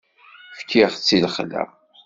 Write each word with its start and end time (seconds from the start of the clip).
Fkiɣ-tt 0.59 1.15
i 1.15 1.17
lexla. 1.23 1.63